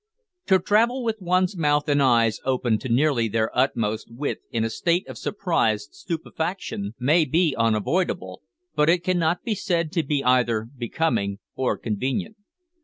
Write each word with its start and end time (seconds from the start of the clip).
To 0.47 0.57
travel 0.57 1.03
with 1.03 1.21
one's 1.21 1.55
mouth 1.55 1.87
and 1.87 2.01
eyes 2.01 2.39
opened 2.43 2.81
to 2.81 2.89
nearly 2.89 3.27
their 3.27 3.55
utmost 3.55 4.11
width 4.11 4.41
in 4.49 4.63
a 4.63 4.69
state 4.71 5.07
of 5.07 5.15
surprised 5.15 5.93
stupefaction, 5.93 6.95
may 6.99 7.23
be 7.23 7.53
unavoidable, 7.55 8.41
but 8.73 8.89
it 8.89 9.03
cannot 9.03 9.43
be 9.43 9.53
said 9.53 9.91
to 9.91 10.01
be 10.01 10.23
either 10.23 10.67
becoming 10.75 11.37
or 11.55 11.77
convenient. 11.77 12.35